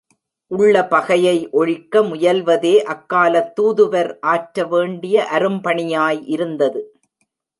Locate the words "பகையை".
0.85-1.49